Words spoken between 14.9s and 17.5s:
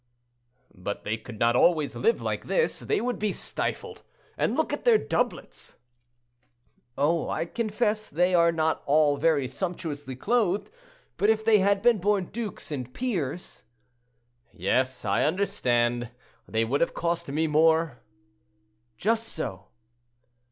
I understand; they would have cost me